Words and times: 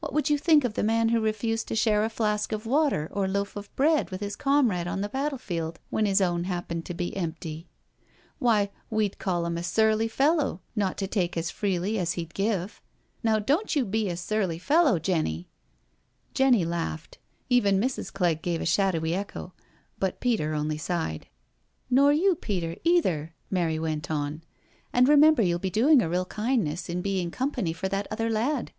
What 0.00 0.12
would 0.12 0.28
you 0.28 0.36
think 0.36 0.64
of 0.64 0.74
the 0.74 0.82
man 0.82 1.10
who 1.10 1.20
refused 1.20 1.68
to 1.68 1.76
share 1.76 2.02
a 2.02 2.08
flask 2.10 2.50
of 2.50 2.66
water 2.66 3.08
or 3.12 3.28
loaf 3.28 3.54
of 3.54 3.72
bread 3.76 4.10
with 4.10 4.20
his 4.20 4.34
comrade 4.34 4.88
on 4.88 5.00
the 5.00 5.08
battle 5.08 5.38
field 5.38 5.78
when 5.90 6.06
his 6.06 6.20
own 6.20 6.42
happened 6.42 6.84
to 6.86 6.92
be 6.92 7.16
empty? 7.16 7.68
Why, 8.40 8.70
we'd 8.90 9.20
call 9.20 9.46
him 9.46 9.56
a 9.56 9.62
surly 9.62 10.08
fellow 10.08 10.60
not 10.74 10.98
to 10.98 11.06
take 11.06 11.36
as 11.36 11.52
freely 11.52 12.00
as 12.00 12.14
he'd 12.14 12.34
give. 12.34 12.82
Now 13.22 13.38
don't 13.38 13.76
you 13.76 13.84
be 13.84 14.08
a 14.08 14.16
surly 14.16 14.58
fellow, 14.58 14.98
Jenny 14.98 15.46
I" 15.46 15.46
Jenny 16.34 16.64
laughed, 16.64 17.18
even 17.48 17.80
Mrs. 17.80 18.12
Clegg 18.12 18.42
gave 18.42 18.60
a 18.60 18.66
shadowy 18.66 19.12
echo^ 19.12 19.52
but 20.00 20.18
Peter 20.18 20.52
only 20.52 20.78
sighed. 20.78 21.28
56 21.28 21.28
NO 21.28 21.28
SURRENDER 22.06 22.18
•* 22.18 22.18
Nor 22.20 22.24
you, 22.28 22.34
Peter, 22.34 22.76
either," 22.82 23.34
Mary 23.52 23.78
went 23.78 24.10
on; 24.10 24.42
"and 24.92 25.08
remember 25.08 25.42
you'll 25.42 25.60
be 25.60 25.70
doing 25.70 26.02
a 26.02 26.10
real 26.10 26.24
kindness 26.26 26.88
in 26.88 27.00
being 27.02 27.30
com 27.30 27.52
pany 27.52 27.72
for 27.72 27.88
that 27.88 28.08
other 28.10 28.28
lad. 28.28 28.72